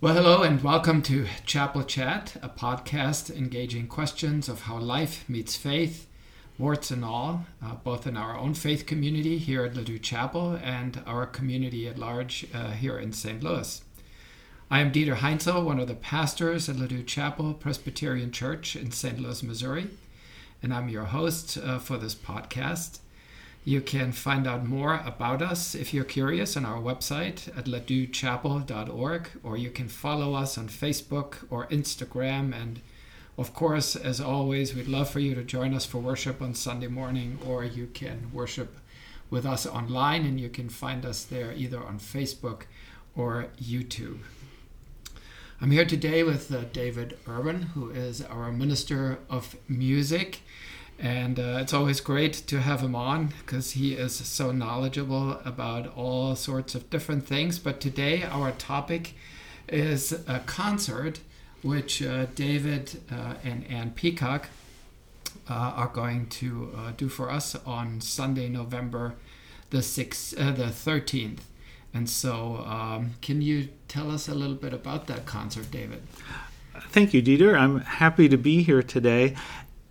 [0.00, 5.56] Well, hello and welcome to Chapel Chat, a podcast engaging questions of how life meets
[5.56, 6.06] faith,
[6.56, 11.02] warts and all, uh, both in our own faith community here at Ladue Chapel and
[11.04, 13.42] our community at large uh, here in St.
[13.42, 13.82] Louis.
[14.70, 19.18] I am Dieter Heinzel, one of the pastors at Ladue Chapel Presbyterian Church in St.
[19.18, 19.88] Louis, Missouri,
[20.62, 23.00] and I'm your host uh, for this podcast.
[23.68, 29.28] You can find out more about us if you're curious on our website at laduechapel.org,
[29.42, 32.58] or you can follow us on Facebook or Instagram.
[32.58, 32.80] And
[33.36, 36.86] of course, as always, we'd love for you to join us for worship on Sunday
[36.86, 38.78] morning, or you can worship
[39.28, 42.62] with us online, and you can find us there either on Facebook
[43.14, 44.20] or YouTube.
[45.60, 50.40] I'm here today with uh, David Erwin, who is our Minister of Music.
[50.98, 55.96] And uh, it's always great to have him on because he is so knowledgeable about
[55.96, 57.58] all sorts of different things.
[57.58, 59.14] But today, our topic
[59.68, 61.20] is a concert
[61.62, 64.48] which uh, David uh, and Anne Peacock
[65.48, 69.14] uh, are going to uh, do for us on Sunday, November
[69.70, 71.44] the sixth, uh, the thirteenth.
[71.94, 76.02] And so, um, can you tell us a little bit about that concert, David?
[76.90, 77.58] Thank you, Dieter.
[77.58, 79.34] I'm happy to be here today.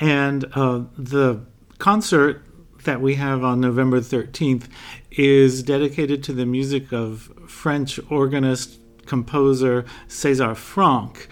[0.00, 1.44] And uh, the
[1.78, 2.44] concert
[2.84, 4.68] that we have on November 13th
[5.10, 11.28] is dedicated to the music of French organist, composer César Franck.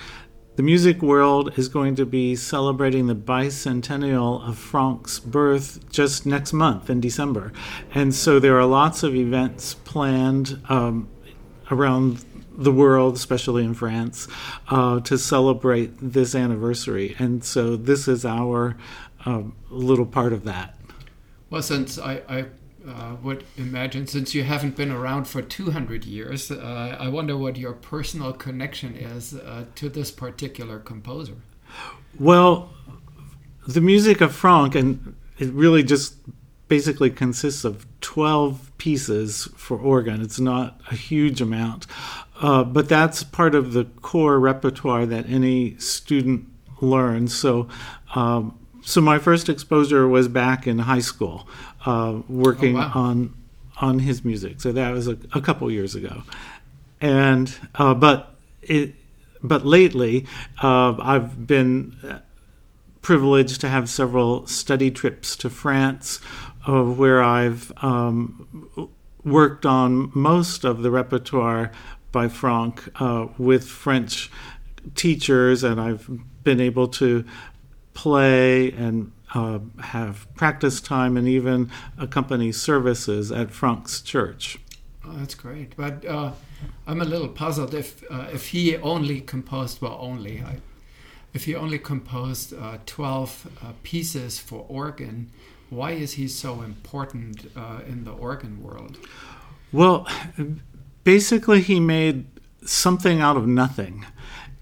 [0.56, 6.52] The music world is going to be celebrating the bicentennial of Franck's birth just next
[6.52, 7.52] month in December.
[7.94, 11.08] And so there are lots of events planned um,
[11.70, 12.24] around
[12.56, 14.28] the world, especially in France,
[14.68, 17.16] uh, to celebrate this anniversary.
[17.18, 18.76] And so this is our
[19.24, 20.76] uh, little part of that.
[21.50, 22.44] Well, since I, I
[22.86, 27.56] uh, would imagine, since you haven't been around for 200 years, uh, I wonder what
[27.56, 31.34] your personal connection is uh, to this particular composer.
[32.18, 32.70] Well,
[33.66, 36.16] the music of Franck, and it really just
[36.68, 40.22] basically consists of 12 pieces for organ.
[40.22, 41.86] It's not a huge amount.
[42.40, 46.46] Uh, but that's part of the core repertoire that any student
[46.80, 47.36] learns.
[47.36, 47.68] So,
[48.14, 51.46] um, so my first exposure was back in high school,
[51.84, 52.92] uh, working oh, wow.
[52.94, 53.34] on
[53.80, 54.60] on his music.
[54.60, 56.22] So that was a, a couple years ago,
[57.00, 58.94] and uh, but it
[59.42, 60.26] but lately
[60.62, 62.20] uh, I've been
[63.02, 66.20] privileged to have several study trips to France,
[66.66, 68.90] uh, where I've um,
[69.24, 71.72] worked on most of the repertoire
[72.12, 74.30] by Franck uh, with French
[74.94, 76.08] teachers, and I've
[76.42, 77.24] been able to
[77.94, 84.58] play and uh, have practice time and even accompany services at Franck's church.
[85.04, 85.76] Oh, that's great.
[85.76, 86.32] But uh,
[86.86, 90.56] I'm a little puzzled if uh, if he only composed well only I,
[91.32, 95.30] if he only composed uh, 12 uh, pieces for organ.
[95.70, 97.44] Why is he so important
[97.86, 98.98] in the organ world?
[99.70, 100.04] Well,
[101.04, 102.26] basically he made
[102.64, 104.06] something out of nothing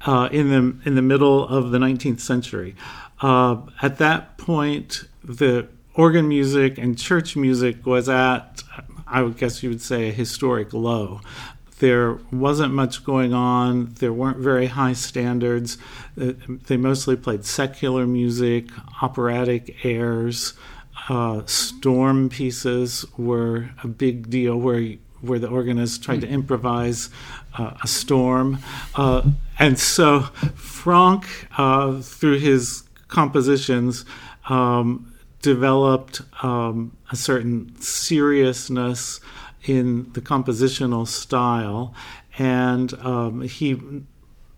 [0.02, 2.74] uh, in the in the middle of the 19th century.
[3.20, 8.62] Uh, at that point, the organ music and church music was at,
[9.06, 11.20] I would guess you would say, a historic low.
[11.80, 13.94] There wasn't much going on.
[13.98, 15.78] There weren't very high standards.
[16.20, 16.32] Uh,
[16.66, 18.66] they mostly played secular music,
[19.02, 20.54] operatic airs.
[21.08, 26.34] Uh, storm pieces were a big deal where where the organist tried to hmm.
[26.34, 27.10] improvise
[27.56, 28.58] uh, a storm.
[28.94, 29.22] Uh,
[29.58, 30.20] and so
[30.54, 34.04] Franck, uh, through his compositions,
[34.48, 35.12] um,
[35.42, 39.20] developed um, a certain seriousness
[39.64, 41.94] in the compositional style.
[42.38, 43.80] And um, he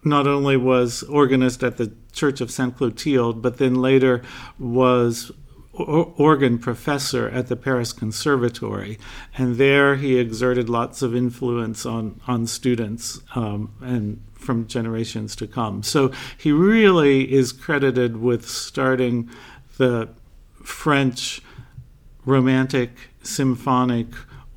[0.04, 4.22] not only was organist at the Church of Saint Clotilde, but then later
[4.58, 5.30] was
[5.72, 8.98] organ professor at the Paris Conservatory,
[9.36, 15.46] and there he exerted lots of influence on on students um, and from generations to
[15.46, 15.82] come.
[15.82, 19.30] So he really is credited with starting
[19.76, 20.08] the
[20.62, 21.40] French
[22.24, 22.90] Romantic
[23.22, 24.08] Symphonic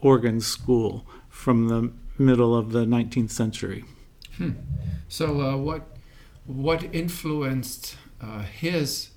[0.02, 3.86] organ school from the middle of the 19th century.
[4.38, 4.52] Hmm.
[5.08, 5.98] So uh, what
[6.46, 9.10] what influenced uh, his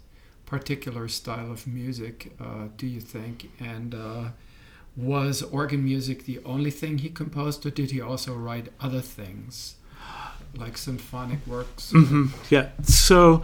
[0.47, 3.51] particular style of music uh, do you think?
[3.61, 4.25] And uh,
[4.97, 9.75] was organ music the only thing he composed, or did he also write other things,
[10.57, 11.93] like symphonic works?
[11.93, 12.27] Mm-hmm.
[12.49, 12.71] Yeah.
[12.83, 13.43] So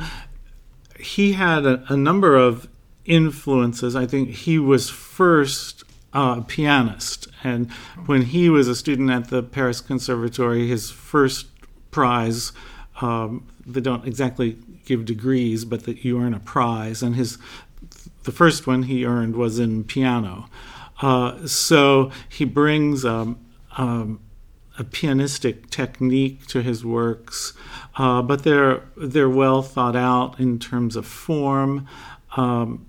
[0.98, 2.68] he had a, a, number of
[3.04, 3.94] influences.
[3.94, 5.84] I think he was first
[6.14, 7.70] uh, a pianist, and
[8.06, 11.48] when he was a student at the Paris Conservatory, his first
[11.90, 12.52] prize.
[13.00, 17.02] Um, they don't exactly give degrees, but that you earn a prize.
[17.02, 17.38] And his
[18.24, 20.48] the first one he earned was in piano.
[21.00, 23.38] Uh, so he brings um,
[23.76, 24.20] um,
[24.78, 27.52] a pianistic technique to his works,
[27.96, 31.86] uh, but they're they're well thought out in terms of form
[32.36, 32.86] um,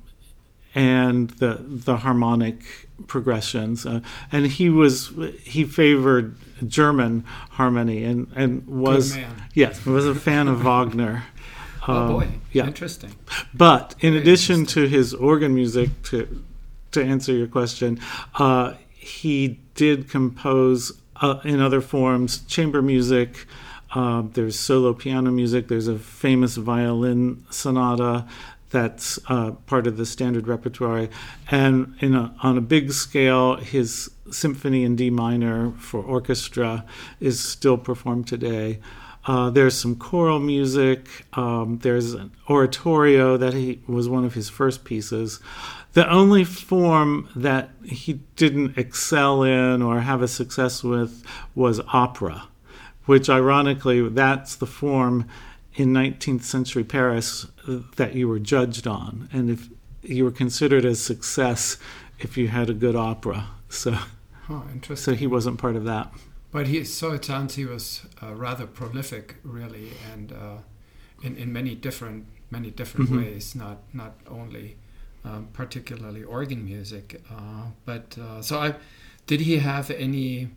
[0.75, 3.85] and the the harmonic progressions.
[3.85, 4.01] Uh,
[4.31, 5.11] and he was
[5.43, 6.35] he favored
[6.67, 9.17] German harmony and and was
[9.53, 11.23] yes was a fan of Wagner.
[11.87, 12.65] Oh boy, um, yeah.
[12.65, 13.15] interesting.
[13.53, 16.43] But in Very addition to his organ music, to
[16.91, 17.99] to answer your question,
[18.35, 23.45] uh, he did compose uh, in other forms chamber music.
[23.93, 25.67] Uh, there's solo piano music.
[25.67, 28.25] There's a famous violin sonata
[28.71, 31.07] that's uh, part of the standard repertoire.
[31.51, 36.85] And a, on a big scale, his symphony in D minor for orchestra
[37.19, 38.79] is still performed today.
[39.25, 41.07] Uh, there's some choral music.
[41.33, 45.39] Um, there's an oratorio that he was one of his first pieces.
[45.93, 51.23] The only form that he didn't excel in or have a success with
[51.55, 52.47] was opera,
[53.05, 55.27] which ironically, that's the form
[55.75, 57.47] in 19th century Paris
[57.95, 59.69] that you were judged on, and if
[60.01, 61.77] you were considered a success
[62.19, 63.47] if you had a good opera.
[63.69, 63.97] So,
[64.49, 65.13] oh, interesting.
[65.13, 66.11] So he wasn't part of that.
[66.53, 70.57] But he, so it sounds he was uh, rather prolific, really, and uh,
[71.23, 73.23] in in many different many different mm-hmm.
[73.23, 73.55] ways.
[73.55, 74.77] Not not only
[75.25, 78.75] um, particularly organ music, uh, but uh, so I
[79.25, 80.49] did he have any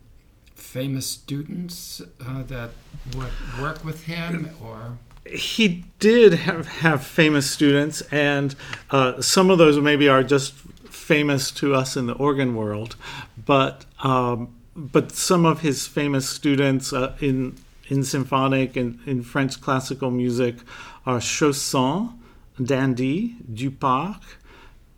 [0.54, 2.70] famous students uh, that
[3.16, 8.54] would work with him or he did have, have famous students, and
[8.90, 12.96] uh, some of those maybe are just famous to us in the organ world,
[13.44, 17.56] but um, but some of his famous students uh, in
[17.88, 20.56] in symphonic and in French classical music
[21.04, 22.18] are Chausson,
[22.60, 24.20] d'Indy, Duparc,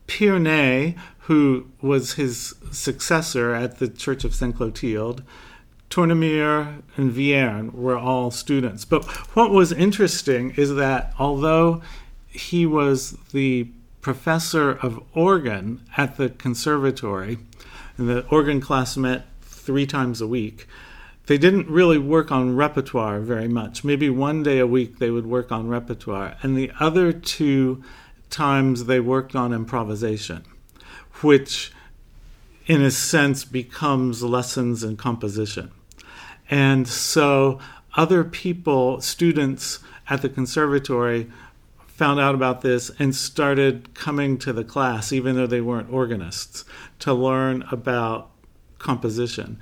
[0.06, 5.22] Pierné, who was his successor at the Church of Saint Clotilde,
[5.90, 8.84] Tournemire and Vierne were all students.
[8.84, 9.04] But
[9.34, 11.82] what was interesting is that although
[12.26, 13.68] he was the
[14.00, 17.38] professor of organ at the conservatory,
[17.96, 19.26] and the organ class met
[19.68, 20.66] three times a week,
[21.26, 23.84] they didn't really work on repertoire very much.
[23.84, 27.84] Maybe one day a week they would work on repertoire, and the other two
[28.30, 30.42] times they worked on improvisation,
[31.20, 31.70] which
[32.64, 35.70] in a sense becomes lessons in composition.
[36.48, 37.58] And so
[37.94, 41.30] other people, students at the conservatory,
[41.88, 46.64] found out about this and started coming to the class, even though they weren't organists,
[47.00, 48.30] to learn about
[48.78, 49.58] composition.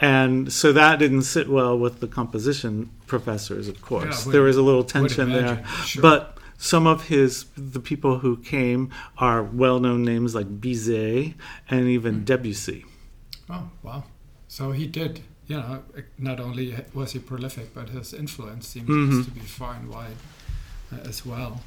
[0.00, 4.26] And so that didn't sit well with the composition professors, of course.
[4.26, 5.64] Yeah, there was a little tension there.
[5.84, 6.02] Sure.
[6.02, 11.34] But some of his the people who came are well-known names like Bizet
[11.68, 12.24] and even mm.
[12.24, 12.84] Debussy.
[13.50, 14.04] Oh wow!
[14.46, 15.82] So he did you know,
[16.18, 19.22] not only was he prolific, but his influence seems mm-hmm.
[19.22, 20.16] to be far and wide
[20.92, 21.62] uh, as well.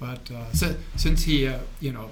[0.00, 2.10] But uh, so, since he, uh, you know,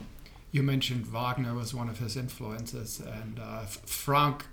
[0.53, 4.47] you mentioned Wagner was one of his influences, and uh, Franck,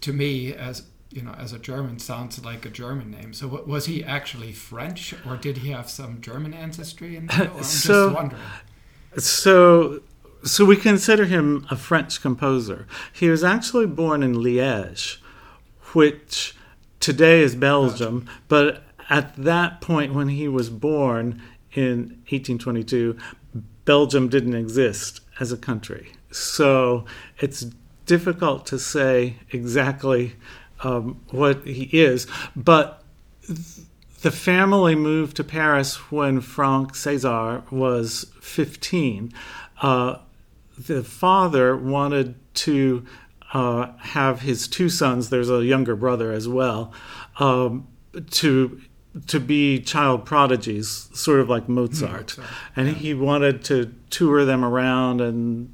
[0.00, 3.34] to me, as you know, as a German, sounds like a German name.
[3.34, 7.16] So, w- was he actually French, or did he have some German ancestry?
[7.16, 7.50] In there?
[7.50, 8.42] I'm so, just wondering.
[9.18, 10.02] So,
[10.44, 12.86] so we consider him a French composer.
[13.12, 15.18] He was actually born in Liège
[15.92, 16.54] which
[17.00, 21.42] today is Belgium, but at that point when he was born
[21.74, 23.16] in 1822,
[23.84, 26.12] Belgium didn't exist as a country.
[26.30, 27.04] So
[27.38, 27.66] it's
[28.06, 30.36] difficult to say exactly
[30.82, 33.02] um, what he is, but
[34.22, 39.32] the family moved to Paris when Franck César was 15.
[39.80, 40.16] Uh,
[40.78, 43.04] the father wanted to
[43.52, 45.30] uh, have his two sons.
[45.30, 46.92] There's a younger brother as well.
[47.38, 47.88] Um,
[48.30, 48.80] to
[49.26, 52.50] to be child prodigies, sort of like Mozart, Mozart.
[52.76, 52.94] and yeah.
[52.94, 55.70] he wanted to tour them around and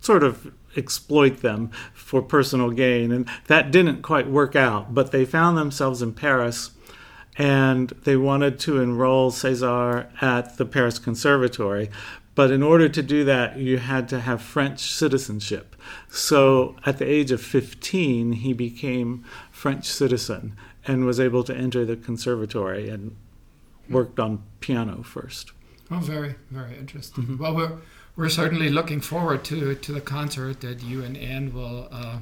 [0.00, 4.94] sort of exploit them for personal gain, and that didn't quite work out.
[4.94, 6.70] But they found themselves in Paris.
[7.38, 11.90] And they wanted to enroll César at the Paris Conservatory,
[12.34, 15.74] but in order to do that, you had to have French citizenship.
[16.10, 21.84] So at the age of 15, he became French citizen and was able to enter
[21.84, 23.16] the conservatory and
[23.88, 25.52] worked on piano first.
[25.90, 27.24] Oh, very, very interesting.
[27.24, 27.42] Mm-hmm.
[27.42, 27.78] Well, we're
[28.16, 32.18] we're certainly looking forward to to the concert that you and Anne will uh,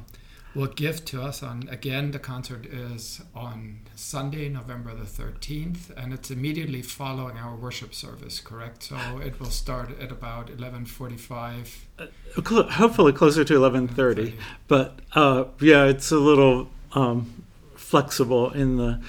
[0.54, 6.12] will give to us on again the concert is on sunday november the 13th and
[6.12, 8.84] it's immediately following our worship service correct?
[8.84, 14.34] So it will start at about 11.45 uh, hopefully closer to 11.30
[14.68, 17.44] but uh, yeah it's a little um,
[17.76, 19.00] flexible in the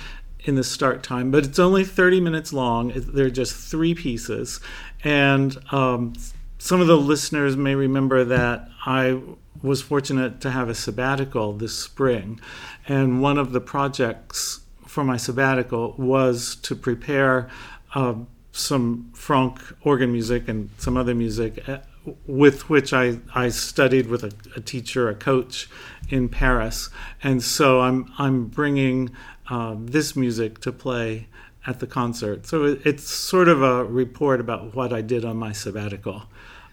[0.45, 2.93] in the start time but it's only 30 minutes long.
[2.95, 4.59] They're just three pieces.
[5.03, 6.13] And um,
[6.57, 9.21] some of the listeners may remember that I
[9.61, 12.39] was fortunate to have a sabbatical this spring.
[12.87, 17.49] And one of the projects for my sabbatical was to prepare
[17.93, 18.15] uh,
[18.51, 21.79] some Franck organ music and some other music uh,
[22.27, 25.67] with which I, I studied with a, a, teacher, a coach
[26.09, 26.89] in Paris.
[27.23, 29.11] And so I'm, I'm bringing
[29.49, 31.27] uh, this music to play
[31.67, 32.45] at the concert.
[32.45, 36.23] So it, it's sort of a report about what I did on my sabbatical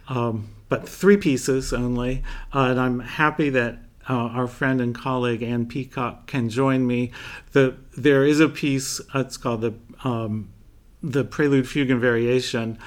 [0.08, 2.22] um, but three pieces only.
[2.50, 3.76] Uh, and I'm happy that
[4.08, 7.10] uh, our friend and colleague Anne Peacock can join me.
[7.52, 10.48] The, there is a piece, uh, it's called the, um,
[11.02, 12.78] the Prelude, Fugue, and Variation,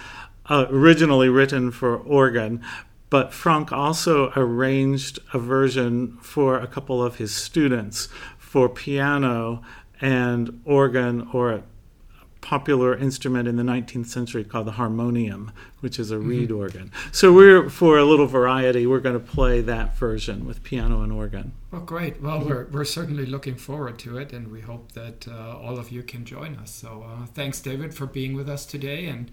[0.48, 2.64] uh, originally written for organ.
[3.12, 9.62] But Franck also arranged a version for a couple of his students for piano
[10.02, 11.62] and organ or
[12.46, 16.30] popular instrument in the 19th century called the harmonium, which is a mm-hmm.
[16.30, 16.92] reed organ.
[17.12, 21.12] So we're for a little variety, we're going to play that version with piano and
[21.12, 21.54] organ.
[21.72, 22.22] Well, great.
[22.22, 22.50] Well, mm-hmm.
[22.50, 26.04] we're we're certainly looking forward to it, and we hope that uh, all of you
[26.04, 26.72] can join us.
[26.72, 29.32] So uh, thanks, David, for being with us today, and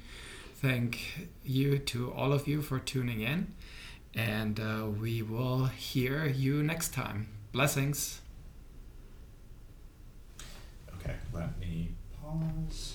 [0.54, 3.52] thank you to all of you for tuning in.
[4.14, 7.28] And uh, we will hear you next time.
[7.52, 8.22] Blessings.
[10.98, 11.90] Okay, let me
[12.22, 12.94] pause.